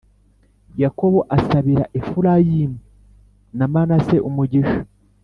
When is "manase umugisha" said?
3.73-4.79